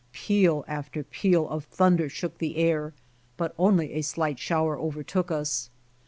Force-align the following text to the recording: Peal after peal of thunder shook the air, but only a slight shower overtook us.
Peal 0.13 0.65
after 0.67 1.03
peal 1.03 1.47
of 1.47 1.65
thunder 1.65 2.09
shook 2.09 2.39
the 2.39 2.57
air, 2.57 2.91
but 3.37 3.53
only 3.59 3.93
a 3.93 4.01
slight 4.01 4.39
shower 4.39 4.75
overtook 4.75 5.29
us. 5.29 5.69